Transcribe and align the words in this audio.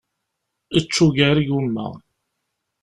Ečč 0.77 0.95
ugar 1.05 1.37
igumma. 1.43 1.87